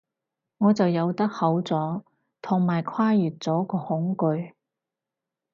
[0.57, 2.01] 我就游得好咗，
[2.41, 4.53] 同埋跨越咗個恐懼